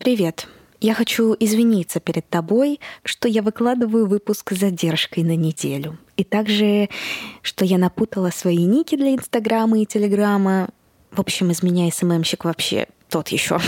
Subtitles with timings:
[0.00, 0.46] Привет.
[0.80, 5.98] Я хочу извиниться перед тобой, что я выкладываю выпуск с задержкой на неделю.
[6.16, 6.88] И также,
[7.42, 10.70] что я напутала свои ники для Инстаграма и Телеграма.
[11.10, 13.58] В общем, из меня СММщик вообще тот еще.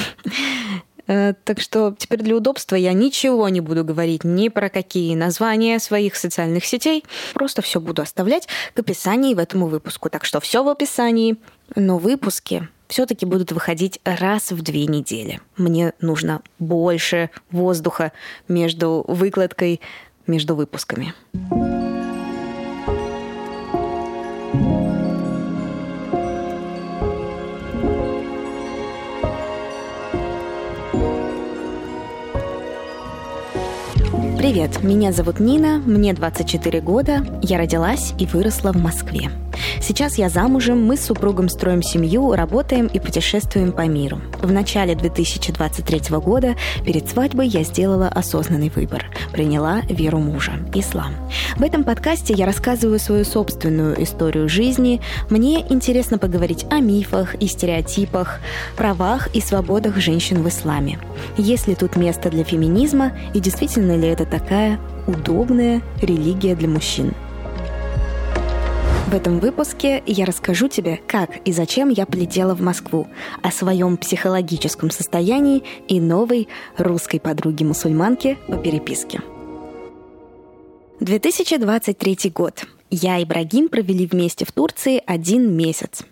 [1.08, 5.80] Э, так что теперь для удобства я ничего не буду говорить ни про какие названия
[5.80, 7.04] своих социальных сетей.
[7.34, 10.08] Просто все буду оставлять к описанию в этому выпуску.
[10.08, 11.36] Так что все в описании.
[11.74, 15.40] Но выпуски все-таки будут выходить раз в две недели.
[15.56, 18.12] Мне нужно больше воздуха
[18.48, 19.80] между выкладкой,
[20.26, 21.14] между выпусками.
[34.42, 39.30] Привет, меня зовут Нина, мне 24 года, я родилась и выросла в Москве.
[39.80, 44.20] Сейчас я замужем, мы с супругом строим семью, работаем и путешествуем по миру.
[44.40, 49.06] В начале 2023 года перед свадьбой я сделала осознанный выбор.
[49.32, 51.14] Приняла веру мужа– ислам.
[51.56, 55.00] В этом подкасте я рассказываю свою собственную историю жизни.
[55.30, 58.40] Мне интересно поговорить о мифах и стереотипах,
[58.76, 60.98] правах и свободах женщин в исламе.
[61.36, 67.12] Есть ли тут место для феминизма и действительно ли это такая удобная религия для мужчин?
[69.08, 73.08] В этом выпуске я расскажу тебе, как и зачем я полетела в Москву,
[73.42, 79.20] о своем психологическом состоянии и новой русской подруге-мусульманке по переписке.
[81.00, 82.64] 2023 год.
[82.90, 86.04] Я и Ибрагим провели вместе в Турции один месяц.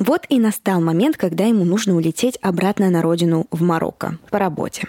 [0.00, 4.88] Вот и настал момент, когда ему нужно улететь обратно на родину в Марокко по работе.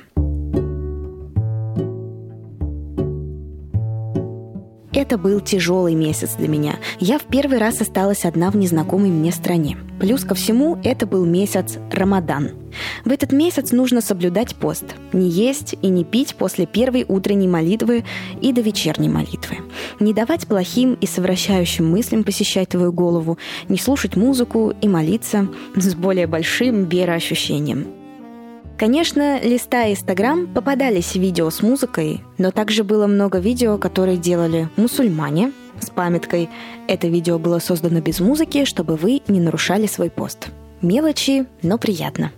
[4.91, 6.77] Это был тяжелый месяц для меня.
[6.99, 9.77] Я в первый раз осталась одна в незнакомой мне стране.
[9.99, 12.51] Плюс ко всему, это был месяц Рамадан.
[13.05, 14.85] В этот месяц нужно соблюдать пост.
[15.13, 18.03] Не есть и не пить после первой утренней молитвы
[18.41, 19.57] и до вечерней молитвы.
[19.99, 23.37] Не давать плохим и совращающим мыслям посещать твою голову,
[23.67, 27.98] не слушать музыку и молиться с более большим вероощущением.
[28.79, 35.51] Конечно, листая Инстаграм, попадались видео с музыкой, но также было много видео, которые делали мусульмане
[35.81, 36.49] с памяткой
[36.87, 40.47] «Это видео было создано без музыки, чтобы вы не нарушали свой пост».
[40.81, 42.31] Мелочи, но приятно.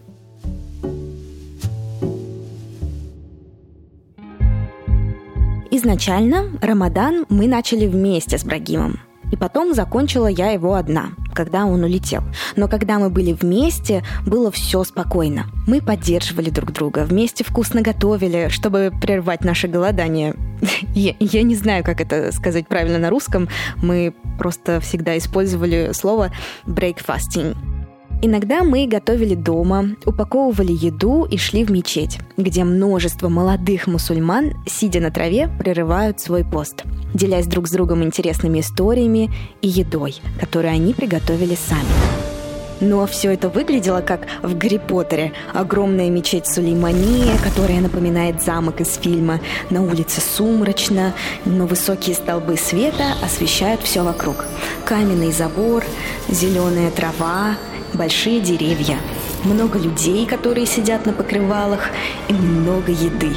[5.70, 9.00] Изначально Рамадан мы начали вместе с Брагимом–
[9.32, 12.22] и потом закончила я его одна, когда он улетел.
[12.56, 15.46] Но когда мы были вместе, было все спокойно.
[15.68, 20.36] Мы поддерживали друг друга, вместе вкусно готовили, чтобы прервать наше голодание.
[20.94, 23.48] Я, я не знаю, как это сказать правильно на русском.
[23.82, 26.32] Мы просто всегда использовали слово
[26.68, 27.56] breakfasting.
[28.24, 35.00] Иногда мы готовили дома, упаковывали еду и шли в мечеть, где множество молодых мусульман, сидя
[35.00, 36.84] на траве, прерывают свой пост,
[37.16, 39.32] делясь друг с другом интересными историями
[39.64, 42.22] и едой, которую они приготовили сами.
[42.80, 45.34] Но все это выглядело как в Гарри Поттере.
[45.54, 49.40] Огромная мечеть Сулеймания, которая напоминает замок из фильма.
[49.70, 51.14] На улице сумрачно,
[51.46, 54.46] но высокие столбы света освещают все вокруг.
[54.86, 55.84] Каменный забор,
[56.28, 57.56] зеленая трава,
[57.96, 58.98] большие деревья,
[59.44, 61.90] много людей, которые сидят на покрывалах,
[62.28, 63.32] и много еды.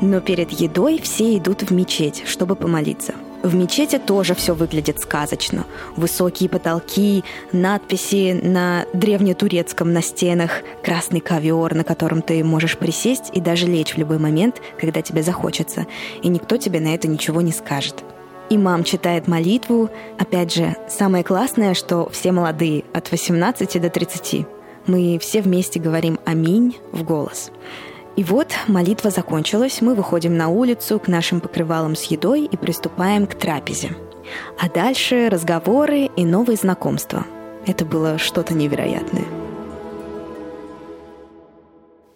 [0.00, 3.14] Но перед едой все идут в мечеть, чтобы помолиться.
[3.42, 5.64] В мечети тоже все выглядит сказочно.
[5.96, 13.40] Высокие потолки, надписи на древнетурецком на стенах, красный ковер, на котором ты можешь присесть и
[13.40, 15.86] даже лечь в любой момент, когда тебе захочется,
[16.22, 18.04] и никто тебе на это ничего не скажет.
[18.50, 19.90] Имам читает молитву.
[20.18, 24.46] Опять же, самое классное, что все молодые, от 18 до 30.
[24.86, 27.50] Мы все вместе говорим «Аминь» в голос.
[28.16, 33.26] И вот молитва закончилась, мы выходим на улицу к нашим покрывалам с едой и приступаем
[33.26, 33.90] к трапезе.
[34.58, 37.24] А дальше разговоры и новые знакомства.
[37.66, 39.47] Это было что-то невероятное.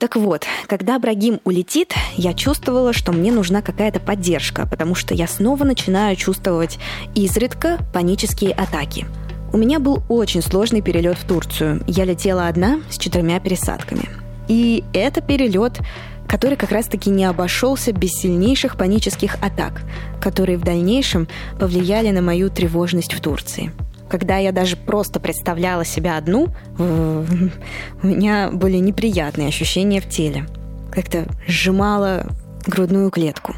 [0.02, 5.28] Так вот, когда Брагим улетит, я чувствовала, что мне нужна какая-то поддержка, потому что я
[5.28, 6.80] снова начинаю чувствовать
[7.14, 9.06] изредка панические атаки.
[9.52, 11.84] У меня был очень сложный перелет в Турцию.
[11.86, 14.08] Я летела одна с четырьмя пересадками.
[14.48, 15.78] И это перелет,
[16.26, 19.82] который как раз-таки не обошелся без сильнейших панических атак,
[20.20, 21.28] которые в дальнейшем
[21.60, 23.70] повлияли на мою тревожность в Турции
[24.12, 26.48] когда я даже просто представляла себя одну,
[26.78, 30.46] у меня были неприятные ощущения в теле.
[30.90, 32.26] Как-то сжимала
[32.66, 33.54] грудную клетку.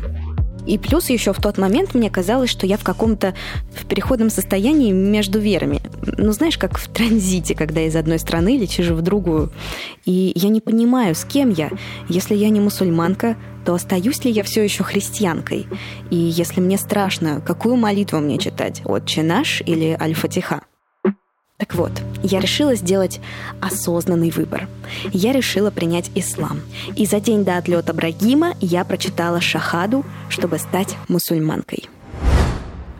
[0.65, 3.35] И плюс еще в тот момент мне казалось, что я в каком-то
[3.75, 5.81] в переходном состоянии между верами.
[6.17, 9.51] Ну, знаешь, как в транзите, когда из одной страны летишь в другую.
[10.05, 11.71] И я не понимаю, с кем я.
[12.09, 15.67] Если я не мусульманка, то остаюсь ли я все еще христианкой?
[16.11, 18.83] И если мне страшно, какую молитву мне читать?
[18.85, 20.63] «Отче наш» или «Аль-Фатиха»?
[21.57, 21.93] Так вот,
[22.23, 23.21] я решила сделать
[23.61, 24.69] осознанный выбор.
[25.13, 26.61] Я решила принять ислам.
[26.97, 31.89] И за день до отлета Брагима я прочитала шахаду, чтобы стать мусульманкой.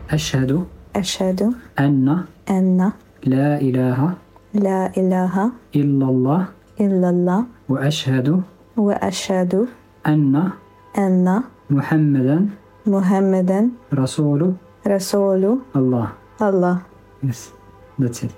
[0.09, 0.69] Ашхаду.
[0.95, 1.55] Ашхаду.
[1.75, 2.25] Анна.
[2.47, 2.93] Анна.
[3.25, 4.15] Ла иляха.
[4.53, 5.51] Ла иляха.
[5.73, 6.53] Иллаллах.
[6.77, 7.47] Иллаллах.
[7.67, 8.43] Ва ашхаду.
[8.77, 9.67] Ва ашхаду.
[10.05, 10.53] Анна.
[10.95, 11.43] Анна.
[11.67, 12.51] Мухаммадан.
[12.85, 13.73] Мухаммадан.
[13.91, 14.57] Расулу.
[14.85, 15.63] Расулу.
[15.73, 16.13] Аллах.
[16.39, 16.83] Аллах.
[17.21, 17.51] Yes.
[17.99, 18.31] That's it.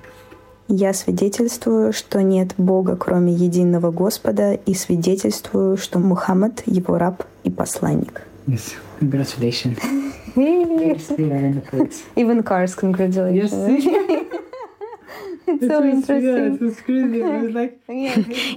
[0.67, 7.51] Я свидетельствую, что нет Бога, кроме единого Господа, и свидетельствую, что Мухаммад— его раб и
[7.51, 8.23] посланник.
[8.47, 8.73] Yes.
[8.99, 9.77] Congratulations.
[12.15, 13.83] Even cars, congratulations.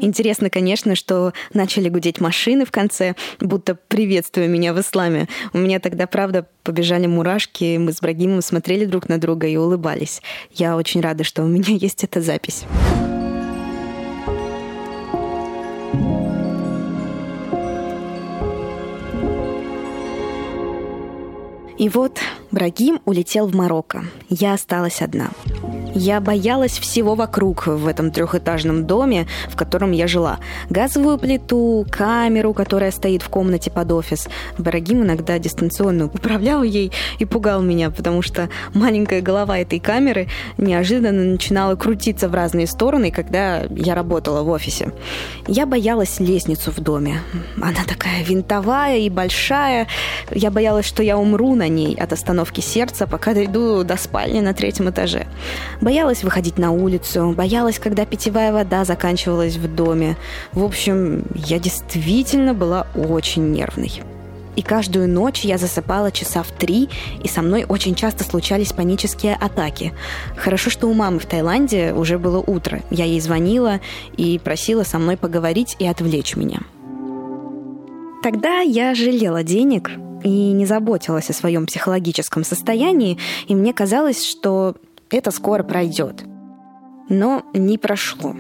[0.01, 5.29] Интересно, конечно, что начали гудеть машины в конце, будто приветствуя меня в исламе.
[5.53, 10.21] У меня тогда, правда, побежали мурашки, мы с Брагимом смотрели друг на друга и улыбались.
[10.51, 12.65] Я очень рада, что у меня есть эта запись.
[21.81, 22.19] И вот
[22.51, 24.05] Брагим улетел в Марокко.
[24.29, 25.31] Я осталась одна.
[25.95, 30.39] Я боялась всего вокруг в этом трехэтажном доме, в котором я жила.
[30.69, 34.29] Газовую плиту, камеру, которая стоит в комнате под офис.
[34.59, 40.29] Барагим иногда дистанционно управлял ей и пугал меня, потому что маленькая голова этой камеры
[40.59, 44.93] неожиданно начинала крутиться в разные стороны, когда я работала в офисе.
[45.47, 47.21] Я боялась лестницу в доме.
[47.61, 49.89] Она такая винтовая и большая.
[50.31, 54.55] Я боялась, что я умру на ней от остановки сердца, пока дойду до спальни на
[54.55, 55.27] третьем этаже.
[55.81, 60.17] Боялась выходить на улицу, боялась, когда питьевая вода заканчивалась в доме.
[60.53, 64.03] В общем, я действительно была очень нервной.
[64.57, 66.91] И каждую ночь я засыпала часа в три,
[67.23, 69.95] и со мной очень часто случались панические атаки.
[70.37, 72.83] Хорошо, что у мамы в Таиланде уже было утро.
[72.91, 73.81] Я ей звонила
[74.17, 76.61] и просила со мной поговорить и отвлечь меня.
[78.23, 79.93] Тогда я жалела денег
[80.25, 83.17] и не заботилась о своем психологическом состоянии,
[83.49, 84.77] и мне казалось, что
[85.11, 86.25] это скоро пройдет.
[87.09, 88.35] Но не прошло.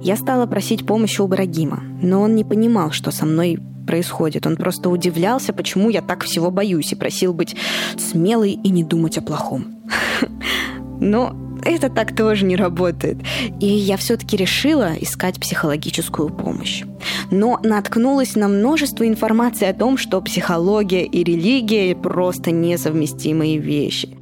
[0.00, 4.46] Я стала просить помощи у Брагима, но он не понимал, что со мной происходит.
[4.46, 7.56] Он просто удивлялся, почему я так всего боюсь, и просил быть
[7.96, 9.76] смелой и не думать о плохом.
[11.00, 11.34] Но
[11.64, 13.18] это так тоже не работает.
[13.60, 16.84] И я все-таки решила искать психологическую помощь.
[17.30, 24.16] Но наткнулась на множество информации о том, что психология и религия просто несовместимые вещи.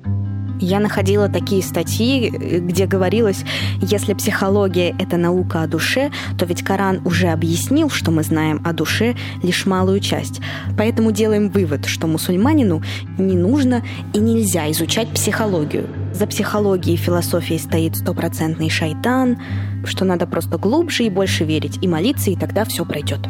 [0.61, 3.45] Я находила такие статьи, где говорилось,
[3.81, 8.73] если психология— это наука о душе, то ведь Коран уже объяснил, что мы знаем о
[8.73, 10.41] душе лишь малую часть.
[10.77, 12.83] Поэтому делаем вывод, что мусульманину
[13.19, 13.83] не нужно
[14.15, 15.89] и нельзя изучать психологию.
[16.13, 19.39] За психологией и философией стоит стопроцентный шайтан,
[19.85, 23.21] что надо просто глубже и больше верить и молиться, и тогда все пройдет.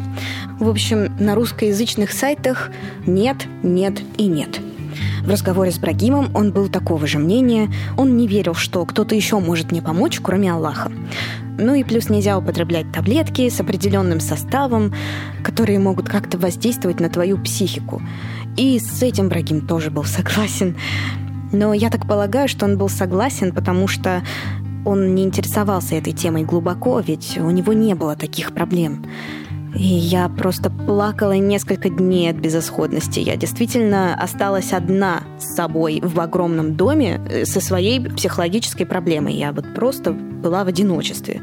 [0.59, 2.69] В общем, на русскоязычных сайтах
[3.05, 4.59] нет, нет и нет.
[5.23, 7.69] В разговоре с Брагимом он был такого же мнения.
[7.97, 10.91] Он не верил, что кто-то еще может мне помочь, кроме Аллаха.
[11.59, 14.93] Ну и плюс нельзя употреблять таблетки с определенным составом,
[15.43, 18.01] которые могут как-то воздействовать на твою психику.
[18.55, 20.75] И с этим Брагим тоже был согласен.
[21.51, 24.23] Но я так полагаю, что он был согласен, потому что
[24.85, 29.05] он не интересовался этой темой глубоко, ведь у него не было таких проблем.
[29.77, 33.19] И я просто плакала несколько дней от безысходности.
[33.19, 39.35] Я действительно осталась одна с собой в огромном доме э, со своей психологической проблемой.
[39.35, 41.41] Я вот просто была в одиночестве.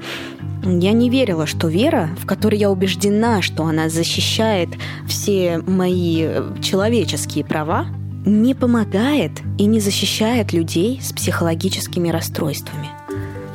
[0.65, 4.71] Я не верила, что вера, в которой я убеждена, что она защищает
[5.07, 7.87] все мои э, человеческие права,
[8.27, 12.89] не помогает и не защищает людей с психологическими расстройствами.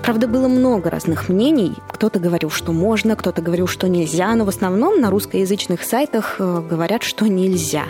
[0.03, 1.75] Правда, было много разных мнений.
[1.91, 6.63] Кто-то говорил, что можно, кто-то говорил, что нельзя, но в основном на русскоязычных сайтах э,
[6.67, 7.85] говорят, что нельзя.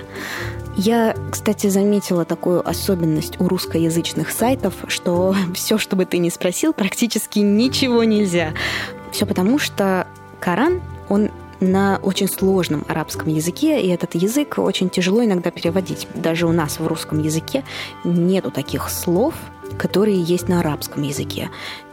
[0.75, 6.73] Я, кстати, заметила такую особенность у русскоязычных сайтов, что все, что бы ты ни спросил,
[6.73, 8.53] практически ничего нельзя.
[9.11, 10.07] Все потому, что
[10.39, 16.07] Коран, он на очень сложном арабском языке, и этот язык очень тяжело иногда переводить.
[16.15, 17.63] Даже у нас в русском языке
[18.03, 19.33] нету таких слов,
[19.77, 21.49] которые есть на арабском языке.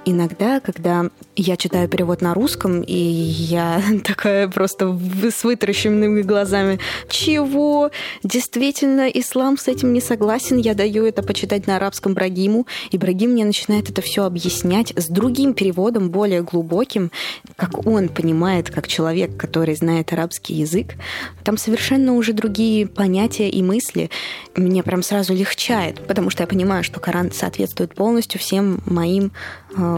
[0.07, 6.79] Иногда, когда я читаю перевод на русском, и я такая просто с вытаращенными глазами,
[7.11, 7.91] чего?
[8.23, 13.33] Действительно, ислам с этим не согласен, я даю это почитать на арабском Брагиму, и Брагим
[13.33, 17.11] мне начинает это все объяснять с другим переводом, более глубоким,
[17.57, 20.95] как он понимает, как человек, который знает арабский язык.
[21.43, 24.11] Там совершенно уже другие понятия и мысли.
[24.55, 29.33] Мне прям сразу легчает, потому что я понимаю, что Коран соответствует полностью всем моим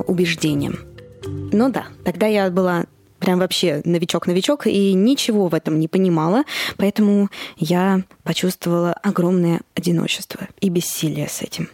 [0.07, 0.79] убеждениям.
[1.25, 2.87] Ну да, тогда я была
[3.19, 6.45] прям вообще новичок-новичок и ничего в этом не понимала,
[6.77, 11.69] поэтому я почувствовала огромное одиночество и бессилие с этим.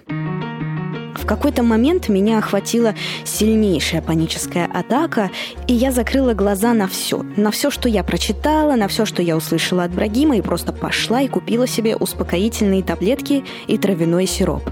[1.25, 5.31] В какой-то момент меня охватила сильнейшая паническая атака,
[5.67, 7.25] и я закрыла глаза на все.
[7.39, 11.23] На все, что я прочитала, на все, что я услышала от Брагима, и просто пошла
[11.23, 14.69] и купила себе успокоительные таблетки и травяной сироп.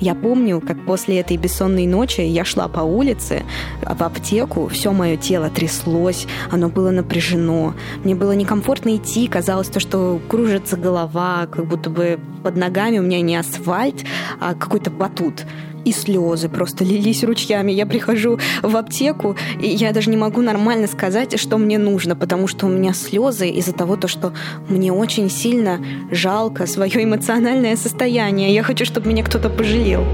[0.00, 3.42] Я помню, как после этой бессонной ночи я шла по улице,
[3.82, 7.74] в аптеку, все мое тело тряслось, оно было напряжено.
[8.04, 13.02] Мне было некомфортно идти, казалось то, что кружится голова, как будто бы под ногами у
[13.02, 14.06] меня не асфальт,
[14.40, 15.44] а какой-то батут
[15.84, 17.72] и слезы просто лились ручьями.
[17.72, 22.46] Я прихожу в аптеку, и я даже не могу нормально сказать, что мне нужно, потому
[22.46, 24.32] что у меня слезы из-за того, то, что
[24.68, 28.54] мне очень сильно жалко свое эмоциональное состояние.
[28.54, 30.04] Я хочу, чтобы меня кто-то пожалел.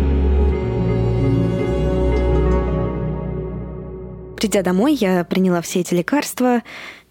[4.37, 6.63] Придя домой, я приняла все эти лекарства,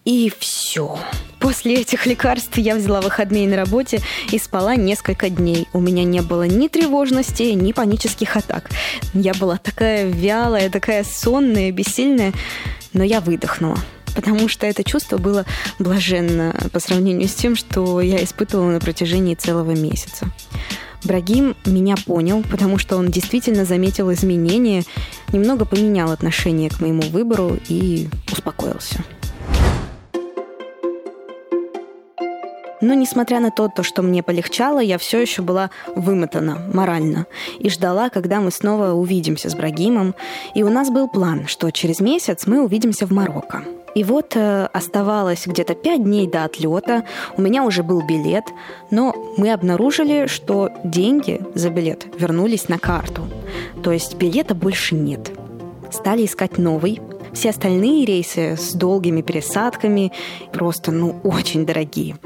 [0.06, 0.98] и все.
[1.40, 5.68] После этих лекарств я взяла выходные на работе и спала несколько дней.
[5.74, 8.70] У меня не было ни тревожности, ни панических атак.
[9.14, 12.34] Я была такая вялая, такая сонная, бессильная,
[12.94, 13.78] но я выдохнула
[14.16, 15.46] потому что это чувство было
[15.78, 20.28] блаженно по сравнению с тем, что я испытывала на протяжении целого месяца.
[21.04, 24.84] Брагим меня понял, потому что он действительно заметил изменения,
[25.34, 29.04] немного поменял отношение к моему выбору и успокоился.
[32.86, 37.26] Но несмотря на то, то, что мне полегчало, я все еще была вымотана морально
[37.58, 40.14] и ждала, когда мы снова увидимся с Брагимом.
[40.54, 43.64] И у нас был план, что через месяц мы увидимся в Марокко.
[43.96, 47.06] И вот э, оставалось где-то пять дней до отлета,
[47.38, 48.44] у меня уже был билет,
[48.92, 53.24] но мы обнаружили, что деньги за билет вернулись на карту.
[53.84, 55.32] То есть билета больше нет.
[55.90, 57.02] Стали искать новый,
[57.36, 60.12] все остальные рейсы с долгими пересадками
[60.52, 62.18] просто, ну, очень дорогие.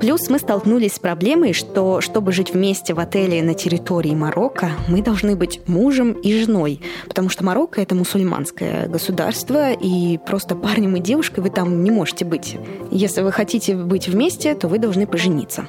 [0.00, 5.02] Плюс мы столкнулись с проблемой, что чтобы жить вместе в отеле на территории Марокко, мы
[5.02, 11.00] должны быть мужем и женой, потому что Марокко— это мусульманское государство, и просто парнем и
[11.00, 12.56] девушкой вы там не можете быть.
[12.90, 15.66] Если вы хотите быть вместе, то вы должны пожениться.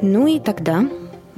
[0.00, 0.88] Ну и тогда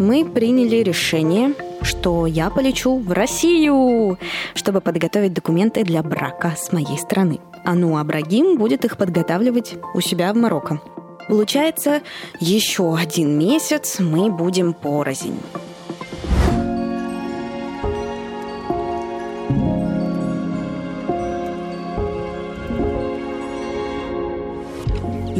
[0.00, 4.19] мы приняли решение, что я полечу в Россию,
[4.54, 7.38] чтобы подготовить документы для брака с моей стороны.
[7.64, 10.80] А ну, Абрагим будет их подготавливать у себя в Марокко.
[11.28, 12.00] Получается,
[12.40, 15.38] еще один месяц мы будем порознь.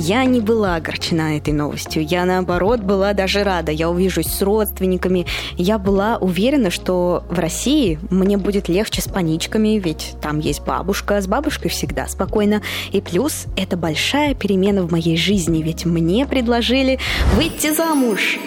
[0.03, 2.03] Я не была огорчена этой новостью.
[2.03, 3.71] Я, наоборот, была даже рада.
[3.71, 5.27] Я увижусь с родственниками.
[5.59, 11.21] Я была уверена, что в России мне будет легче с паничками, ведь там есть бабушка.
[11.21, 12.63] С бабушкой всегда спокойно.
[12.93, 16.99] И плюс это большая перемена в моей жизни, ведь мне предложили
[17.35, 18.39] выйти замуж.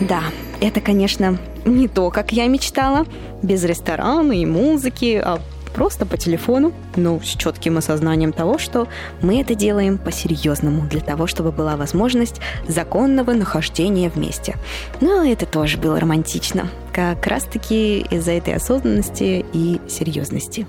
[0.00, 0.24] Да,
[0.60, 3.06] это, конечно, не то, как я мечтала.
[3.42, 5.40] Без ресторана и музыки, а
[5.78, 8.88] просто по телефону, но с четким осознанием того, что
[9.22, 14.56] мы это делаем по-серьезному, для того, чтобы была возможность законного нахождения вместе.
[15.00, 20.66] Но это тоже было романтично, как раз-таки из-за этой осознанности и серьезности.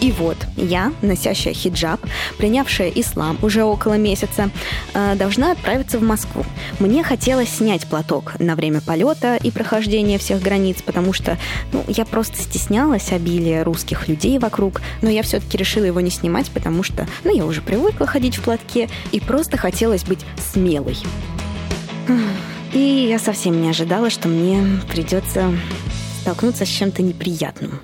[0.00, 2.00] И вот я, носящая хиджаб,
[2.38, 4.50] принявшая ислам уже около месяца,
[4.94, 6.44] э, должна отправиться в Москву.
[6.78, 11.36] Мне хотелось снять платок на время полета и прохождения всех границ, потому что
[11.72, 16.50] ну, я просто стеснялась обилия русских людей вокруг, но я все-таки решила его не снимать,
[16.50, 20.20] потому что ну, я уже привыкла ходить в платке и просто хотелось быть
[20.52, 20.96] смелой.
[22.72, 25.52] И я совсем не ожидала, что мне придется
[26.20, 27.80] столкнуться с чем-то неприятным.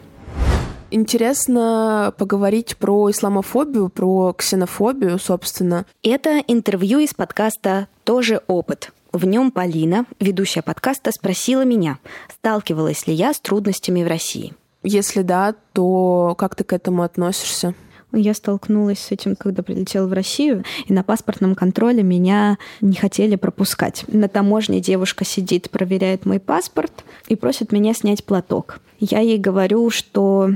[0.97, 5.87] Интересно поговорить про исламофобию, про ксенофобию, собственно.
[6.05, 8.93] Это интервью из подкаста «Тоже опыт».
[9.11, 11.99] В нем Полина, ведущая подкаста, спросила меня,
[12.33, 14.55] сталкивалась ли я с трудностями в России.
[14.85, 17.75] Если да, то как ты к этому относишься?
[18.13, 23.35] Я столкнулась с этим, когда прилетела в Россию, и на паспортном контроле меня не хотели
[23.35, 24.05] пропускать.
[24.07, 28.79] На таможне девушка сидит, проверяет мой паспорт и просит меня снять платок.
[29.01, 30.51] Я ей говорю, что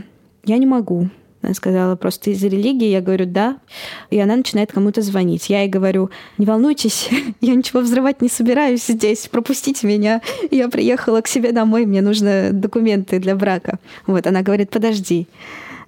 [0.49, 1.09] я не могу,
[1.43, 2.89] она сказала просто из-за религии.
[2.89, 3.59] Я говорю, да.
[4.11, 5.49] И она начинает кому-то звонить.
[5.49, 7.09] Я ей говорю, не волнуйтесь,
[7.41, 10.21] я ничего взрывать не собираюсь здесь, пропустите меня.
[10.51, 13.79] Я приехала к себе домой, мне нужны документы для брака.
[14.07, 15.29] Вот, она говорит, подожди.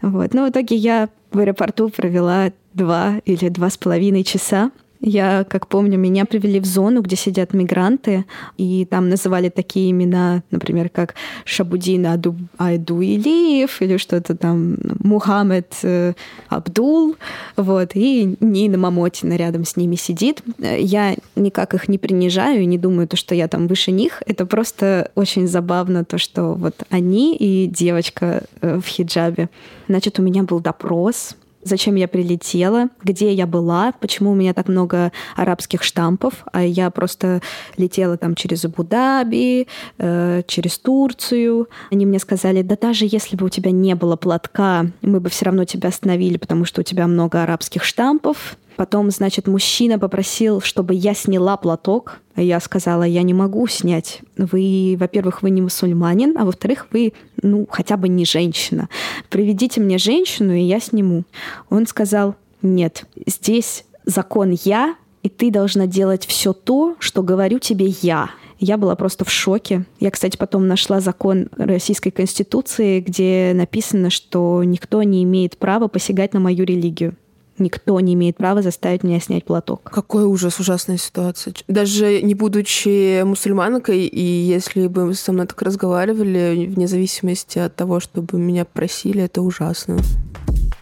[0.03, 0.35] Вот.
[0.35, 4.71] Но ну, в итоге я в аэропорту провела два или два с половиной часа.
[5.03, 8.27] Я, как помню, меня привели в зону, где сидят мигранты,
[8.59, 11.15] и там называли такие имена, например, как
[11.47, 16.13] Шабудин Аду, Айду Илиев или что-то там, Мухаммед э,
[16.49, 17.17] Абдул,
[17.57, 20.43] вот, и Нина Мамотина рядом с ними сидит.
[20.59, 24.23] Я никак их не принижаю, не думаю, то, что я там выше них.
[24.27, 29.49] Это просто очень забавно, то, что вот они и девочка э, в хиджабе.
[29.89, 34.69] Значит, у меня был допрос, зачем я прилетела, где я была, почему у меня так
[34.69, 37.41] много арабских штампов, а я просто
[37.77, 39.67] летела там через Абу-Даби,
[39.99, 41.69] э, через Турцию.
[41.91, 45.47] Они мне сказали, да даже если бы у тебя не было платка, мы бы все
[45.47, 48.57] равно тебя остановили, потому что у тебя много арабских штампов.
[48.81, 52.23] Потом, значит, мужчина попросил, чтобы я сняла платок.
[52.35, 54.23] Я сказала, я не могу снять.
[54.39, 58.89] Вы, во-первых, вы не мусульманин, а во-вторых, вы, ну, хотя бы не женщина.
[59.29, 61.25] Приведите мне женщину, и я сниму.
[61.69, 67.85] Он сказал, нет, здесь закон я, и ты должна делать все то, что говорю тебе
[68.01, 68.31] я.
[68.61, 69.85] Я была просто в шоке.
[69.99, 76.33] Я, кстати, потом нашла закон Российской Конституции, где написано, что никто не имеет права посягать
[76.33, 77.15] на мою религию.
[77.61, 79.83] Никто не имеет права заставить меня снять платок.
[79.85, 81.53] Какой ужас, ужасная ситуация.
[81.69, 88.01] Даже не будучи мусульманкой, и если бы со мной так разговаривали, вне зависимости от того,
[88.01, 89.99] чтобы меня просили, это ужасно.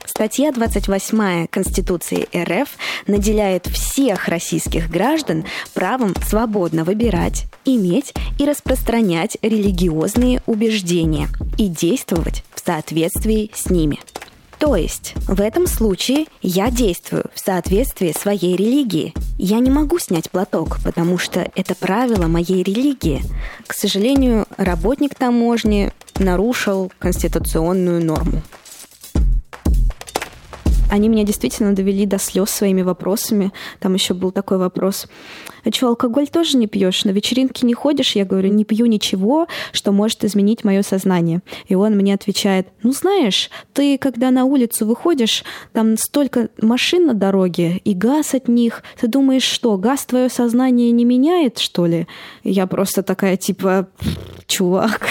[0.07, 2.69] Статья 28 Конституции РФ
[3.07, 5.45] наделяет всех российских граждан
[5.75, 14.01] правом свободно выбирать, иметь и распространять религиозные убеждения и действовать в соответствии с ними.
[14.59, 19.15] То есть в этом случае я действую в соответствии своей религии.
[19.39, 23.23] Я не могу снять платок, потому что это правило моей религии.
[23.67, 28.43] К сожалению, работник таможни нарушил конституционную норму.
[30.91, 33.53] Они меня действительно довели до слез своими вопросами.
[33.79, 35.07] Там еще был такой вопрос.
[35.65, 37.05] А что, алкоголь тоже не пьешь?
[37.05, 38.17] На вечеринки не ходишь?
[38.17, 41.43] Я говорю, не пью ничего, что может изменить мое сознание.
[41.67, 47.15] И он мне отвечает, ну знаешь, ты когда на улицу выходишь, там столько машин на
[47.15, 48.83] дороге и газ от них.
[48.99, 52.07] Ты думаешь, что, газ твое сознание не меняет, что ли?
[52.45, 53.89] Я просто такая, типа,
[54.47, 55.07] чувак.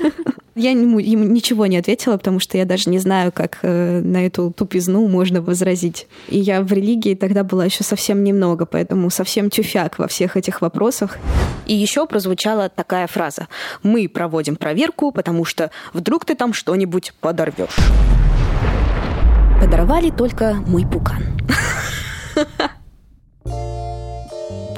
[0.60, 4.26] Я ему, ему ничего не ответила, потому что я даже не знаю, как э, на
[4.26, 6.06] эту тупизну можно возразить.
[6.28, 10.60] И я в религии тогда была еще совсем немного, поэтому совсем тюфяк во всех этих
[10.60, 11.16] вопросах.
[11.64, 13.48] И еще прозвучала такая фраза.
[13.82, 17.78] Мы проводим проверку, потому что вдруг ты там что-нибудь подорвешь.
[19.62, 21.24] Подорвали только мой пукан.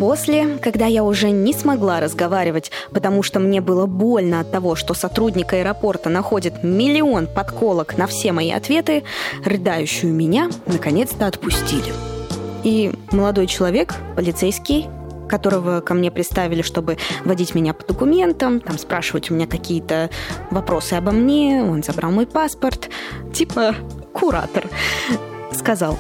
[0.03, 4.95] После, когда я уже не смогла разговаривать, потому что мне было больно от того, что
[4.95, 9.05] сотрудник аэропорта находит миллион подколок на все мои ответы,
[9.45, 11.93] рыдающую меня наконец-то отпустили.
[12.65, 14.89] И молодой человек, полицейский,
[15.29, 20.11] которого ко мне приставили, чтобы водить меня по документам, там спрашивать у меня какие-то
[20.51, 22.91] вопросы обо мне, он забрал мой паспорт,
[23.33, 23.77] типа
[24.13, 24.69] куратор,
[25.53, 25.97] сказал,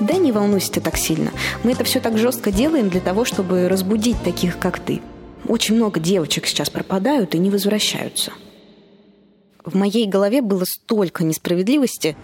[0.00, 1.30] да не волнуйся ты так сильно.
[1.62, 5.00] Мы это все так жестко делаем для того, чтобы разбудить таких, как ты.
[5.46, 8.32] Очень много девочек сейчас пропадают и не возвращаются.
[9.64, 12.16] В моей голове было столько несправедливости.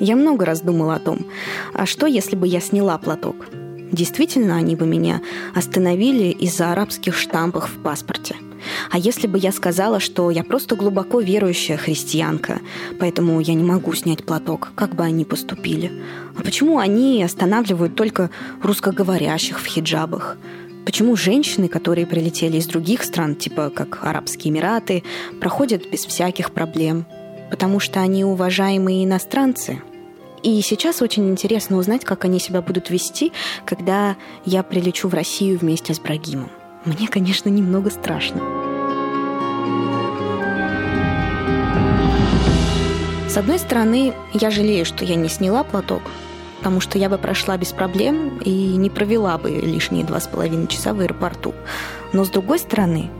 [0.00, 1.26] Я много раз думала о том,
[1.72, 3.46] а что, если бы я сняла платок?
[3.92, 5.22] Действительно, они бы меня
[5.54, 8.34] остановили из-за арабских штампов в паспорте.
[8.90, 12.60] А если бы я сказала, что я просто глубоко верующая христианка,
[12.98, 15.92] поэтому я не могу снять платок, как бы они поступили?
[16.36, 18.30] А почему они останавливают только
[18.62, 20.36] русскоговорящих в хиджабах?
[20.84, 25.02] Почему женщины, которые прилетели из других стран, типа как Арабские Эмираты,
[25.40, 27.06] проходят без всяких проблем?
[27.50, 29.80] Потому что они уважаемые иностранцы.
[30.42, 33.32] И сейчас очень интересно узнать, как они себя будут вести,
[33.64, 36.50] когда я прилечу в Россию вместе с Брагимом.
[36.84, 38.63] Мне, конечно, немного страшно.
[43.34, 46.02] С одной стороны, я жалею, что я не сняла платок,
[46.58, 50.68] потому что я бы прошла без проблем и не провела бы лишние два с половиной
[50.68, 51.52] часа в аэропорту.
[52.12, 53.10] Но с другой стороны,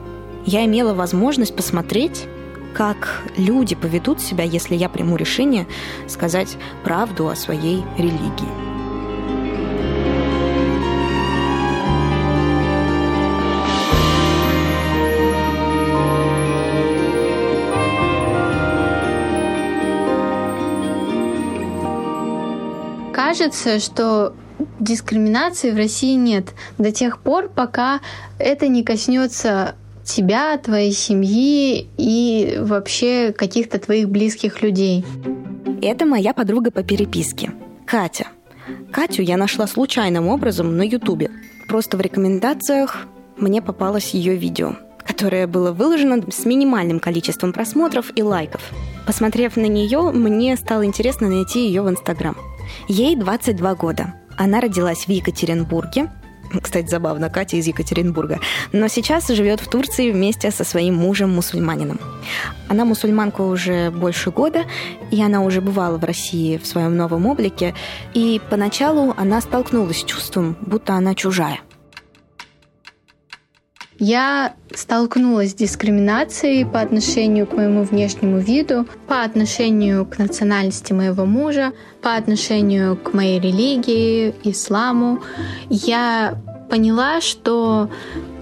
[0.47, 2.29] я имела возможность посмотреть,
[2.75, 5.67] как люди поведут себя, если я приму решение
[6.07, 8.74] сказать правду о своей религии.
[23.15, 24.35] Кажется, что
[24.81, 28.01] дискриминации в России нет до тех пор, пока
[28.41, 35.05] это не коснется тебя, твоей семьи и вообще каких-то твоих близких людей.
[35.81, 37.53] Это моя подруга по переписке,
[37.87, 38.27] Катя.
[38.93, 41.31] Катю я нашла случайным образом на Ютубе.
[41.69, 44.75] Просто в рекомендациях мне попалось ее видео,
[45.07, 48.63] которое было выложено с минимальным количеством просмотров и лайков.
[49.07, 52.37] Посмотрев на нее, мне стало интересно найти ее в Инстаграм.
[52.89, 54.15] Ей 22 года.
[54.37, 56.11] Она родилась в Екатеринбурге,
[56.63, 58.41] кстати, забавно, Катя из Екатеринбурга.
[58.73, 61.99] Но сейчас живет в Турции вместе со своим мужем-мусульманином.
[62.69, 64.65] Она мусульманка уже больше года,
[65.11, 67.75] и она уже бывала в России в своем новом облике.
[68.13, 71.61] И поначалу она столкнулась с чувством, будто она чужая–
[73.99, 81.25] я столкнулась с дискриминацией по отношению к моему внешнему виду, по отношению к национальности моего
[81.25, 85.23] мужа, по отношению к моей религии, исламу.
[85.69, 86.39] Я
[86.71, 87.89] поняла, что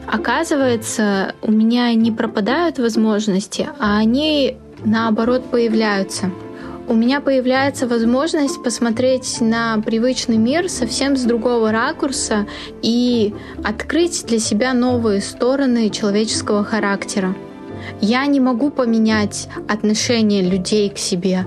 [0.07, 6.31] оказывается, у меня не пропадают возможности, а они наоборот появляются
[6.89, 12.47] у меня появляется возможность посмотреть на привычный мир совсем с другого ракурса
[12.83, 17.35] и открыть для себя новые стороны человеческого характера.
[18.01, 21.47] Я не могу поменять отношение людей к себе.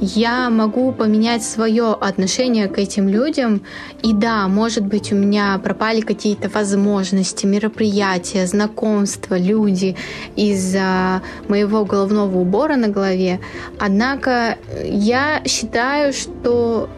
[0.00, 3.62] Я могу поменять свое отношение к этим людям.
[4.02, 9.96] И да, может быть, у меня пропали какие-то возможности, мероприятия, знакомства, люди
[10.36, 13.40] из-за моего головного убора на голове.
[13.78, 16.90] Однако я считаю, что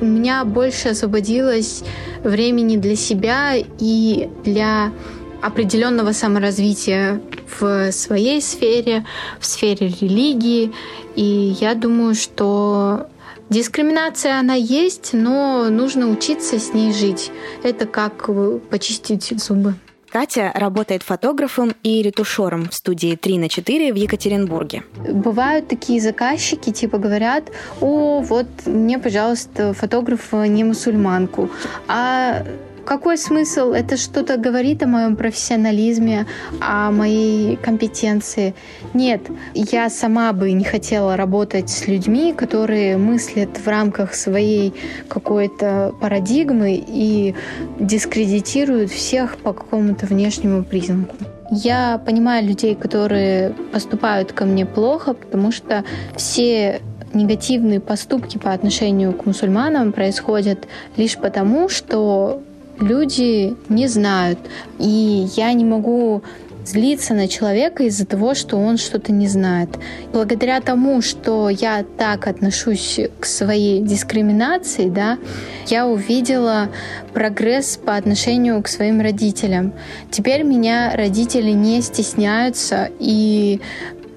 [0.00, 1.82] у меня больше освободилось
[2.22, 4.92] времени для себя и для
[5.42, 7.20] определенного саморазвития
[7.58, 9.04] в своей сфере,
[9.38, 10.72] в сфере религии.
[11.16, 13.06] И я думаю, что
[13.50, 17.32] Дискриминация, она есть, но нужно учиться с ней жить.
[17.64, 18.30] Это как
[18.70, 19.74] почистить зубы.
[20.10, 24.82] Катя работает фотографом и ретушером в студии 3 на 4 в Екатеринбурге.
[24.96, 27.50] Бывают такие заказчики, типа говорят,
[27.80, 31.50] о, вот мне, пожалуйста, фотограф не мусульманку.
[31.86, 32.44] А
[32.84, 33.72] какой смысл?
[33.72, 36.26] Это что-то говорит о моем профессионализме,
[36.60, 38.54] о моей компетенции.
[38.94, 39.22] Нет,
[39.54, 44.74] я сама бы не хотела работать с людьми, которые мыслят в рамках своей
[45.08, 47.34] какой-то парадигмы и
[47.78, 51.16] дискредитируют всех по какому-то внешнему признаку.
[51.50, 55.84] Я понимаю людей, которые поступают ко мне плохо, потому что
[56.16, 56.80] все
[57.12, 62.42] негативные поступки по отношению к мусульманам происходят лишь потому, что
[62.80, 64.38] люди не знают.
[64.78, 66.22] И я не могу
[66.64, 69.70] злиться на человека из-за того, что он что-то не знает.
[70.12, 75.18] Благодаря тому, что я так отношусь к своей дискриминации, да,
[75.66, 76.68] я увидела
[77.12, 79.72] прогресс по отношению к своим родителям.
[80.10, 83.60] Теперь меня родители не стесняются и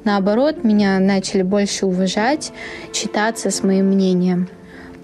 [0.04, 2.52] наоборот меня начали больше уважать,
[2.94, 4.50] считаться с моим мнением.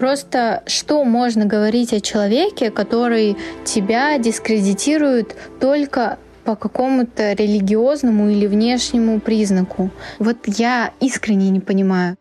[0.00, 9.20] Просто что можно говорить о человеке, который тебя дискредитирует только по какому-то религиозному или внешнему
[9.20, 9.90] признаку?
[10.18, 12.16] Вот я искренне не понимаю.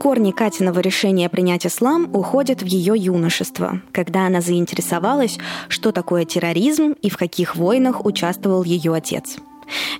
[0.00, 6.94] Корни Катиного решения принять ислам уходят в ее юношество, когда она заинтересовалась, что такое терроризм
[7.02, 9.36] и в каких войнах участвовал ее отец.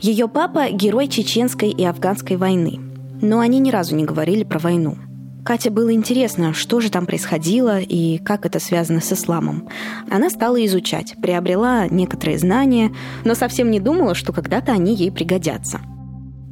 [0.01, 2.81] Ее папа– герой чеченской и афганской войны,
[3.21, 4.97] но они ни разу не говорили про войну–
[5.45, 9.69] Кате было интересно, что же там происходило и как это связано с исламом.
[10.11, 12.95] Она стала изучать, приобрела некоторые знания,
[13.27, 15.83] но совсем не думала, что когда-то они ей пригодятся.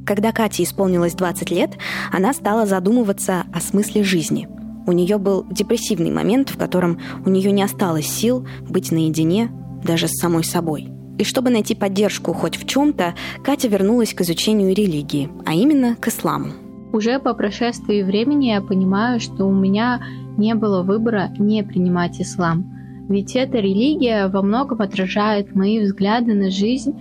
[0.05, 1.79] Когда Кате исполнилось 20 лет,
[2.13, 4.47] она стала задумываться о смысле жизни.
[4.87, 9.51] У нее был депрессивный момент, в котором у нее не осталось сил быть наедине
[9.83, 10.89] даже с самой собой.
[11.19, 16.09] И чтобы найти поддержку хоть в чем-то, Катя вернулась к изучению религии, а именно к
[16.09, 16.62] исламу.
[16.93, 20.03] Уже по прошествии времени я понимаю, что у меня
[20.37, 22.71] не было выбора не принимать ислам.
[23.09, 26.95] Ведь эта религия во многом отражает мои взгляды на жизнь,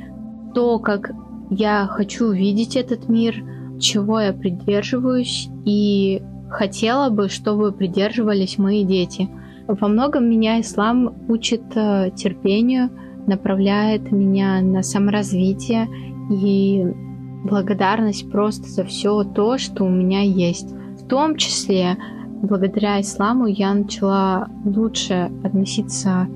[0.56, 1.12] то, как
[1.50, 3.44] я хочу видеть этот мир,
[3.80, 9.30] чего я придерживаюсь и хотела бы, чтобы придерживались мои дети.
[9.68, 12.90] Во многом меня ислам учит э, терпению,
[13.28, 15.88] направляет меня на саморазвитие
[16.30, 16.86] и
[17.44, 20.72] благодарность просто за все то, что у меня есть.
[20.72, 21.98] В том числе,
[22.42, 26.28] благодаря исламу я начала лучше относиться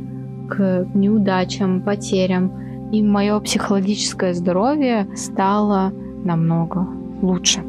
[0.50, 2.52] к неудачам, потерям,
[2.92, 5.92] и мое психологическое здоровье стало
[6.24, 6.88] намного
[7.22, 7.64] лучше.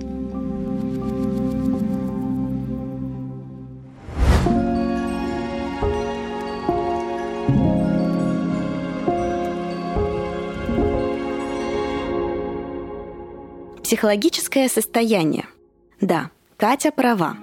[13.96, 15.46] Психологическое состояние.
[16.02, 17.38] Да, Катя права.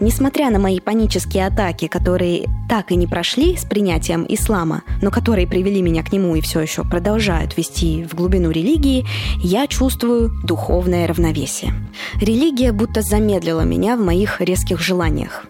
[0.00, 5.46] Несмотря на мои панические атаки, которые так и не прошли с принятием ислама, но которые
[5.46, 9.04] привели меня к нему и все еще продолжают вести в глубину религии,
[9.42, 11.74] я чувствую духовное равновесие.
[12.14, 15.44] Религия будто замедлила меня в моих резких желаниях.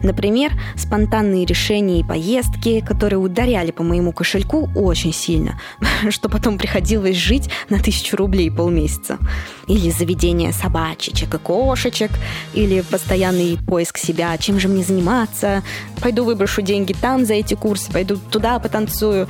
[0.00, 5.60] Например, спонтанные решения и поездки, которые ударяли по моему кошельку очень сильно,
[6.08, 9.18] что потом приходилось жить на тысячу рублей полмесяца.
[9.66, 12.10] Или заведение собачечек и кошечек,
[12.54, 15.62] или постоянный поиск поиск себя, чем же мне заниматься,
[16.00, 19.28] пойду выброшу деньги там за эти курсы, пойду туда потанцую,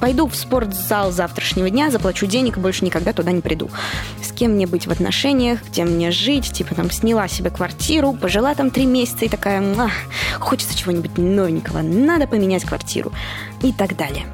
[0.00, 3.70] пойду в спортзал завтрашнего дня, заплачу денег и больше никогда туда не приду.
[4.22, 8.54] С кем мне быть в отношениях, где мне жить, типа там сняла себе квартиру, пожила
[8.54, 9.62] там три месяца и такая,
[10.38, 13.12] хочется чего-нибудь новенького, надо поменять квартиру
[13.62, 14.26] и так далее.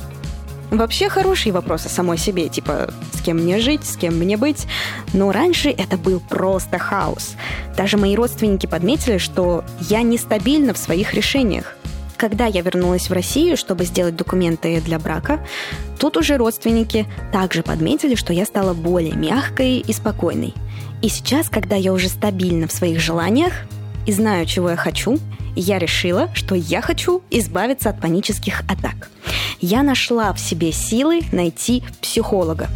[0.70, 4.66] Вообще хорошие вопросы самой себе, типа, с кем мне жить, с кем мне быть.
[5.14, 7.37] Но раньше это был просто хаос.
[7.76, 11.74] Даже мои родственники подметили, что я нестабильна в своих решениях.
[12.18, 15.40] Когда я вернулась в Россию, чтобы сделать документы для брака,
[15.98, 20.52] тут уже родственники также подметили, что я стала более мягкой и спокойной.
[21.00, 23.52] И сейчас, когда я уже стабильна в своих желаниях
[24.09, 25.18] и знаю, чего я хочу,
[25.55, 29.11] я решила, что я хочу избавиться от панических атак.
[29.61, 32.68] Я нашла в себе силы найти психолога.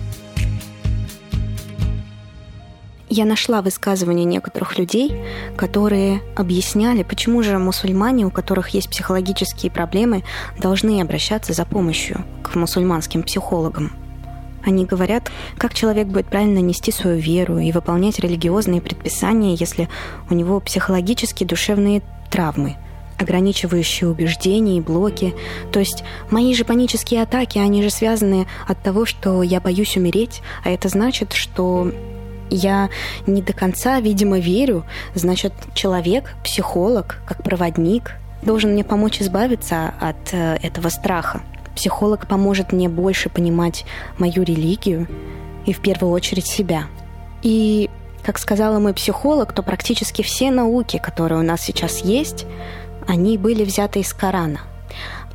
[3.08, 5.14] Я нашла высказывания некоторых людей,
[5.56, 10.24] которые объясняли, почему же мусульмане, у которых есть психологические проблемы,
[10.58, 14.01] должны обращаться за помощью к мусульманским психологам.
[14.64, 19.88] Они говорят, как человек будет правильно нести свою веру и выполнять религиозные предписания, если
[20.30, 22.76] у него психологические душевные травмы,
[23.18, 25.34] ограничивающие убеждения и блоки.
[25.72, 30.42] То есть мои же панические атаки, они же связаны от того, что я боюсь умереть,
[30.64, 31.92] а это значит, что
[32.50, 32.90] я
[33.26, 34.84] не до конца, видимо, верю.
[35.14, 41.42] Значит, человек, психолог, как проводник, должен мне помочь избавиться от э, этого страха.
[41.74, 43.84] Психолог поможет мне больше понимать
[44.18, 45.08] мою религию
[45.66, 46.84] и в первую очередь себя.
[47.42, 47.88] И
[48.24, 52.46] как сказала мой психолог, то практически все науки, которые у нас сейчас есть,
[53.06, 54.60] они были взяты из Корана.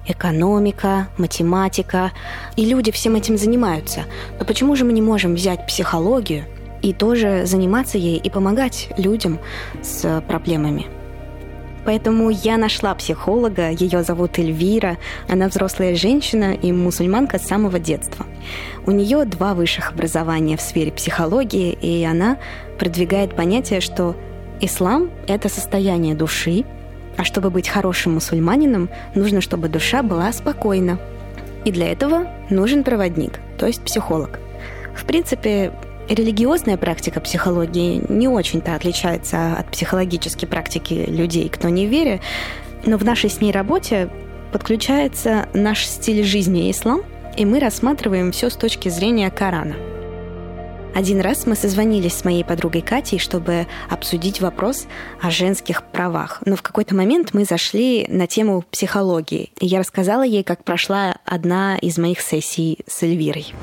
[0.07, 2.11] Экономика, математика,
[2.55, 4.05] и люди всем этим занимаются.
[4.39, 6.45] Но почему же мы не можем взять психологию
[6.81, 9.39] и тоже заниматься ей и помогать людям
[9.81, 10.96] с проблемами?
[11.87, 14.97] Поэтому я нашла психолога, ее зовут Эльвира,
[15.29, 18.25] она взрослая женщина и мусульманка с самого детства.
[18.85, 22.39] У нее два высших образования в сфере психологии, и она
[22.77, 24.17] продвигает понятие, что
[24.59, 26.65] ислам— это состояние души,
[27.15, 30.99] а чтобы быть хорошим мусульманином, нужно, чтобы душа была спокойна.
[31.63, 34.41] И для этого нужен проводник, то есть психолог.
[34.93, 35.71] В принципе,
[36.09, 42.21] Религиозная практика психологии не очень-то отличается от психологической практики людей, кто не верит,
[42.85, 44.09] но в нашей с ней работе
[44.53, 47.01] подключается наш стиль жизни ислам,
[47.35, 49.75] и мы рассматриваем все с точки зрения Корана.
[50.95, 54.87] Один раз мы созвонились с моей подругой Катей, чтобы обсудить вопрос
[55.21, 56.41] о женских правах.
[56.45, 59.51] Но в какой-то момент мы зашли на тему психологии.
[59.59, 63.53] И я рассказала ей, как прошла одна из моих сессий с Эльвирой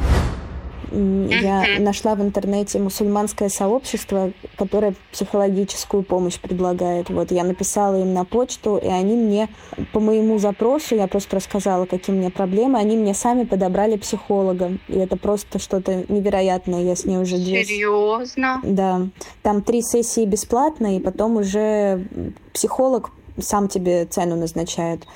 [0.95, 7.11] я нашла в интернете мусульманское сообщество, которое психологическую помощь предлагает.
[7.11, 9.49] Вот я написала им на почту, и они мне
[9.93, 14.79] по моему запросу, я просто рассказала, какие у меня проблемы, они мне сами подобрали психолога.
[14.89, 16.83] И это просто что-то невероятное.
[16.83, 17.37] Я с ней уже.
[17.37, 18.61] Серьезно?
[18.63, 19.09] Да.
[19.43, 22.07] Там три сессии бесплатно, и потом уже
[22.53, 25.07] психолог сам тебе цену назначает.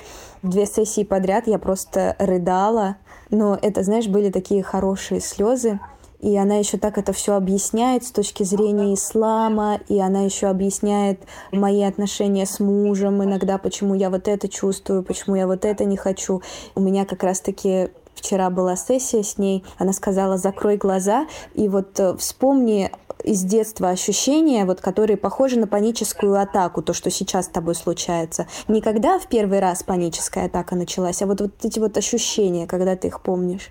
[0.43, 2.97] Две сессии подряд я просто рыдала
[3.29, 5.79] но это, знаешь, были такие хорошие слезы.
[6.19, 11.21] И она еще так это все объясняет с точки зрения ислама, и она еще объясняет
[11.53, 15.95] мои отношения с мужем, иногда почему я вот это чувствую, почему я вот это не
[15.95, 16.41] хочу.
[16.75, 21.97] У меня как раз-таки вчера была сессия с ней, она сказала, закрой глаза и вот
[22.01, 22.91] э, вспомни
[23.29, 28.47] из детства ощущения, вот, которые похожи на паническую атаку, то, что сейчас с тобой случается.
[28.67, 32.95] Не когда в первый раз паническая атака началась, а вот, вот эти вот ощущения, когда
[32.95, 33.69] ты их помнишь.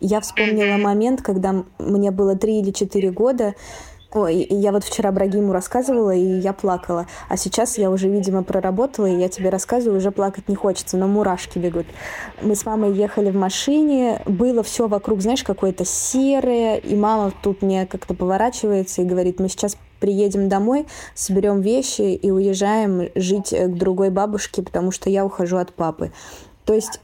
[0.00, 3.54] Я вспомнила момент, когда мне было три или четыре года,
[4.14, 7.06] Ой, я вот вчера Брагиму рассказывала, и я плакала.
[7.28, 11.06] А сейчас я уже, видимо, проработала, и я тебе рассказываю, уже плакать не хочется, но
[11.06, 11.84] мурашки бегут.
[12.40, 17.60] Мы с мамой ехали в машине, было все вокруг, знаешь, какое-то серое, и мама тут
[17.60, 23.74] мне как-то поворачивается и говорит, мы сейчас приедем домой, соберем вещи и уезжаем жить к
[23.74, 26.12] другой бабушке, потому что я ухожу от папы.
[26.64, 27.00] То есть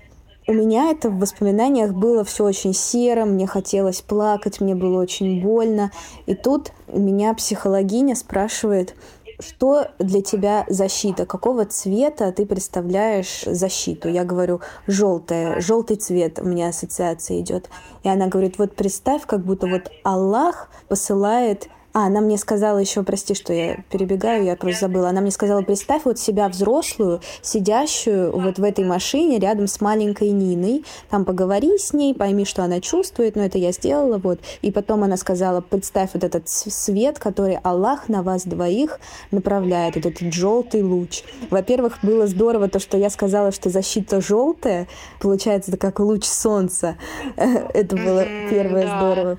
[0.46, 5.42] у меня это в воспоминаниях было все очень серо, мне хотелось плакать, мне было очень
[5.42, 5.90] больно.
[6.26, 8.94] И тут меня психологиня спрашивает,
[9.40, 11.26] что для тебя защита?
[11.26, 14.08] Какого цвета ты представляешь защиту?
[14.08, 17.68] Я говорю, желтая, желтый цвет у меня ассоциация идет.
[18.02, 23.04] И она говорит, вот представь, как будто вот Аллах посылает а, она мне сказала еще,
[23.04, 25.10] прости, что я перебегаю, я просто забыла.
[25.10, 30.30] Она мне сказала, представь вот себя взрослую, сидящую вот в этой машине рядом с маленькой
[30.30, 30.84] Ниной.
[31.08, 34.40] Там поговори с ней, пойми, что она чувствует, но это я сделала, вот.
[34.60, 38.98] И потом она сказала, представь вот этот свет, который Аллах на вас двоих
[39.30, 41.22] направляет, вот этот желтый луч.
[41.48, 44.88] Во-первых, было здорово то, что я сказала, что защита желтая,
[45.20, 46.96] получается, это как луч солнца.
[47.36, 49.38] Это было первое здорово.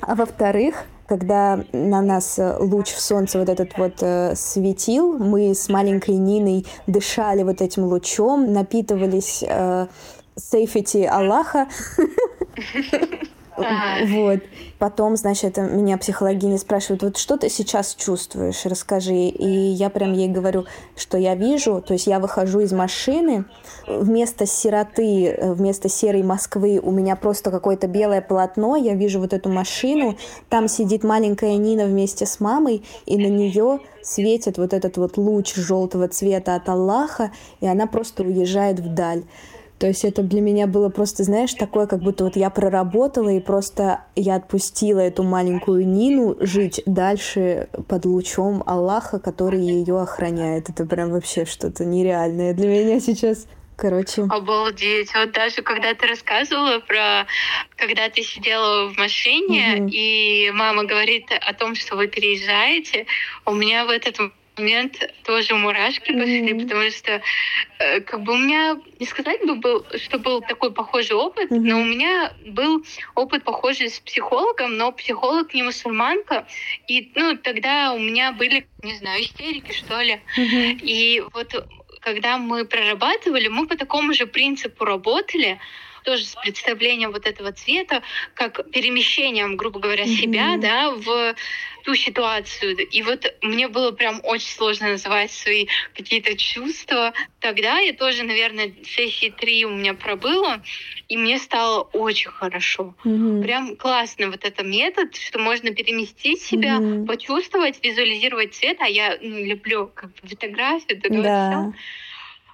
[0.00, 5.56] А во-вторых, когда на нас э, луч в солнце вот этот вот э, светил, мы
[5.56, 9.88] с маленькой Ниной дышали вот этим лучом, напитывались э,
[10.36, 11.66] сейфити Аллаха.
[14.06, 14.40] Вот.
[14.78, 19.14] Потом, значит, меня психологиня спрашивает, вот что ты сейчас чувствуешь, расскажи.
[19.14, 20.64] И я прям ей говорю,
[20.96, 23.44] что я вижу, то есть я выхожу из машины,
[23.86, 29.48] вместо сироты, вместо серой Москвы у меня просто какое-то белое полотно, я вижу вот эту
[29.48, 30.16] машину,
[30.48, 35.54] там сидит маленькая Нина вместе с мамой, и на нее светит вот этот вот луч
[35.54, 39.24] желтого цвета от Аллаха, и она просто уезжает вдаль.
[39.80, 43.40] То есть это для меня было просто, знаешь, такое, как будто вот я проработала и
[43.40, 50.68] просто я отпустила эту маленькую Нину жить дальше под лучом Аллаха, который ее охраняет.
[50.68, 53.46] Это прям вообще что-то нереальное для меня сейчас.
[53.74, 54.26] Короче.
[54.28, 55.14] Обалдеть.
[55.14, 57.26] Вот даже когда ты рассказывала про,
[57.76, 59.88] когда ты сидела в машине, угу.
[59.90, 63.06] и мама говорит о том, что вы переезжаете,
[63.46, 64.18] у меня в этот
[64.60, 66.62] момент тоже мурашки пошли, mm-hmm.
[66.62, 67.22] потому что
[67.78, 71.60] э, как бы у меня не сказать бы был, что был такой похожий опыт, mm-hmm.
[71.60, 76.46] но у меня был опыт похожий с психологом, но психолог не мусульманка,
[76.86, 80.80] и ну тогда у меня были, не знаю, истерики что ли, mm-hmm.
[80.82, 81.66] и вот
[82.00, 85.58] когда мы прорабатывали, мы по такому же принципу работали
[86.02, 88.02] тоже с представлением вот этого цвета,
[88.34, 90.16] как перемещением, грубо говоря, mm-hmm.
[90.16, 91.34] себя, да, в
[91.84, 92.76] ту ситуацию.
[92.76, 97.12] И вот мне было прям очень сложно называть свои какие-то чувства.
[97.40, 100.62] Тогда я тоже, наверное, сессии три у меня пробыла,
[101.08, 102.94] и мне стало очень хорошо.
[103.04, 103.42] Mm-hmm.
[103.42, 107.06] Прям классно вот этот метод, что можно переместить себя, mm-hmm.
[107.06, 108.78] почувствовать, визуализировать цвет.
[108.80, 111.72] А я ну, люблю как бы фотографию, да.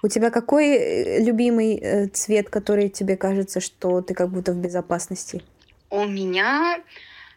[0.07, 4.57] У тебя какой э, любимый э, цвет, который тебе кажется, что ты как будто в
[4.57, 5.42] безопасности?
[5.90, 6.81] У меня,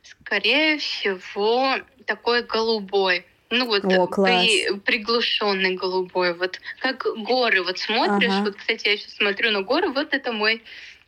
[0.03, 3.25] скорее всего, такой голубой.
[3.49, 6.35] Ну вот О, при, приглушенный голубой.
[6.35, 7.63] Вот как горы.
[7.63, 8.43] Вот смотришь, ага.
[8.43, 10.61] вот, кстати, я сейчас смотрю на горы, вот это мой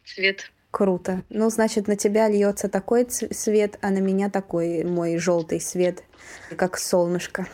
[0.04, 0.50] цвет.
[0.72, 1.22] Круто.
[1.30, 6.06] Ну, значит, на тебя льется такой цвет, а на меня такой мой желтый свет,
[6.58, 7.46] как солнышко.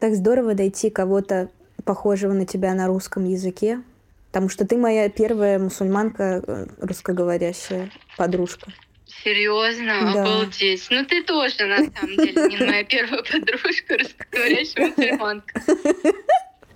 [0.00, 1.50] Так здорово дойти кого-то
[1.88, 3.80] похожего на тебя на русском языке,
[4.26, 8.70] потому что ты моя первая мусульманка э, русскоговорящая подружка.
[9.06, 10.12] Серьезно?
[10.12, 10.22] Да.
[10.22, 10.86] Обалдеть.
[10.90, 15.62] Ну ты тоже, на самом деле, не моя первая подружка, русскоговорящая мусульманка.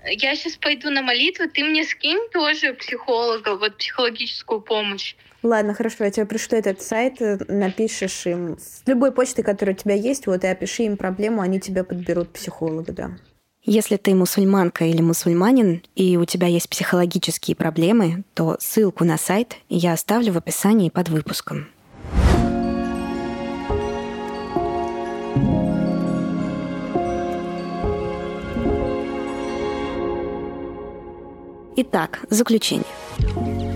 [0.07, 5.15] Я сейчас пойду на молитву, ты мне скинь тоже психолога, вот психологическую помощь.
[5.43, 9.79] Ладно, хорошо, я тебе пришлю этот сайт, э, напишешь им с любой почты, которая у
[9.79, 13.11] тебя есть, вот и опиши им проблему, они тебя подберут психолога, да.
[13.65, 19.55] Если ты мусульманка или мусульманин, и у тебя есть психологические проблемы, то ссылку на сайт
[19.69, 21.69] я оставлю в описании под выпуском.
[31.77, 32.85] Итак, заключение.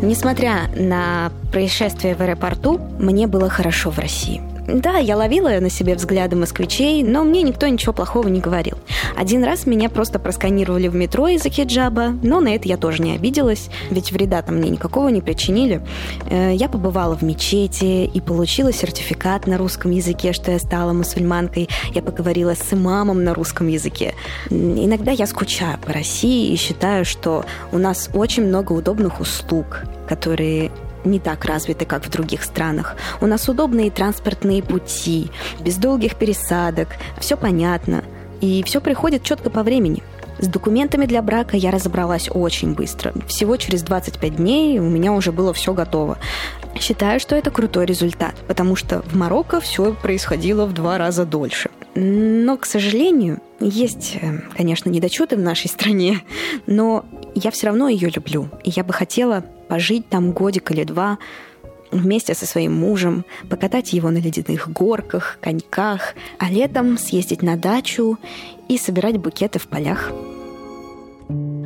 [0.03, 5.94] Несмотря на происшествие в аэропорту, мне было хорошо в России– да, я ловила на себе
[5.94, 8.76] взгляды москвичей, но мне никто ничего плохого не говорил.
[9.16, 13.14] Один раз меня просто просканировали в метро из-за хиджаба, но на это я тоже не
[13.14, 15.83] обиделась, ведь вреда там мне никакого не причинили.
[16.29, 21.68] Э, я побывала в мечети и получила сертификат на русском языке, что я стала мусульманкой.
[21.94, 24.14] Я поговорила с имамом на русском языке.
[24.51, 30.70] Иногда я скучаю по России и считаю, что у нас очень много удобных услуг, которые
[31.07, 32.96] не так развиты, как в других странах.
[33.20, 35.30] У нас удобные транспортные пути,
[35.61, 36.88] без долгих пересадок,
[37.18, 38.04] все понятно.
[38.40, 40.02] И все приходит четко по времени.
[40.38, 43.14] С документами для брака я разобралась очень быстро.
[43.26, 46.18] Всего через 25 дней у меня уже было все готово.
[46.78, 51.70] Считаю, что это крутой результат, потому что в Марокко все происходило в два раза дольше.
[51.94, 56.20] Но, к сожалению, есть, э, конечно, недочеты в нашей стране,
[56.66, 58.50] но я все равно ее люблю.
[58.62, 61.18] И я бы хотела пожить там годик или два
[61.90, 68.18] вместе со своим мужем, покатать его на ледяных горках, коньках, а летом съездить на дачу
[68.68, 70.12] и собирать букеты в полях.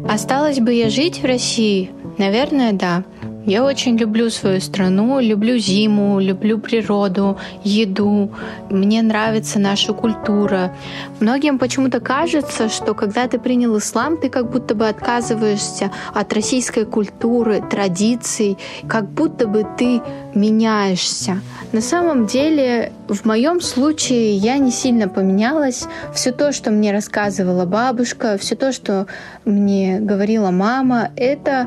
[0.09, 1.91] Осталось бы я жить в России?
[2.19, 3.05] Наверное, да.
[3.51, 8.31] Я очень люблю свою страну, люблю зиму, люблю природу, еду.
[8.71, 10.73] Мне нравится наша культура.
[11.19, 16.85] Многим почему-то кажется, что когда ты принял ислам, ты как будто бы отказываешься от российской
[16.85, 20.01] культуры, традиций, как будто бы ты
[20.33, 21.41] меняешься.
[21.73, 25.89] На самом деле, в моем случае я не сильно поменялась.
[26.15, 29.09] Все то, что мне рассказывала бабушка, все то, что
[29.45, 31.67] мне говорила мама, это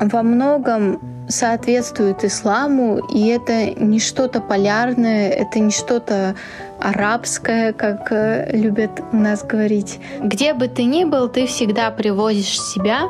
[0.00, 6.34] во многом соответствует исламу, и это не что-то полярное, это не что-то
[6.80, 10.00] арабское, как э, любят у нас говорить.
[10.20, 13.02] Где бы ты ни был, ты всегда привозишь себя,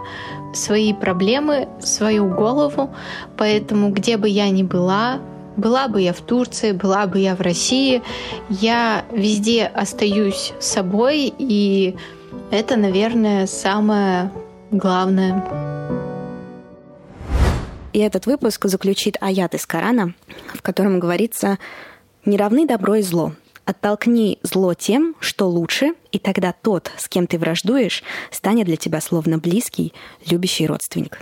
[0.54, 2.90] свои проблемы, свою голову,
[3.36, 5.20] поэтому где бы я ни была,
[5.56, 8.02] была бы я в Турции, была бы я в России,
[8.48, 11.96] я везде остаюсь собой, и
[12.50, 14.30] это, наверное, самое
[14.70, 15.67] главное.
[17.97, 20.13] И этот выпуск заключит аят из Корана,
[20.53, 21.59] в котором говорится
[22.25, 23.33] «Не равны добро и зло.
[23.65, 28.99] Оттолкни зло тем, что лучше, и тогда тот, с кем ты враждуешь, станет для тебя
[28.99, 29.93] словно близкий,
[30.29, 31.19] любящий родственник».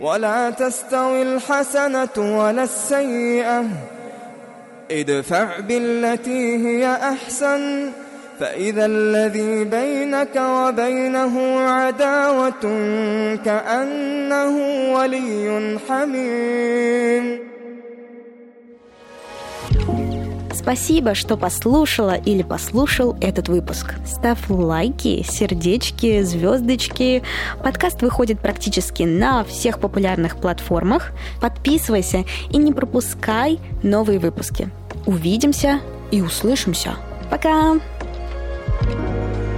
[0.00, 3.64] ولا تستوي الحسنة ولا السيئة
[4.90, 7.92] ادفع بالتي هي أحسن
[8.40, 12.64] فإذا الذي بينك وبينه عداوة
[13.44, 14.56] كأنه
[14.94, 17.46] ولي حميم
[20.66, 23.94] Спасибо, что послушала или послушал этот выпуск.
[24.04, 27.22] Ставь лайки, сердечки, звездочки.
[27.62, 31.12] Подкаст выходит практически на всех популярных платформах.
[31.40, 34.68] Подписывайся и не пропускай новые выпуски.
[35.06, 35.78] Увидимся
[36.10, 36.96] и услышимся.
[37.30, 37.76] Пока!
[38.87, 39.50] うん。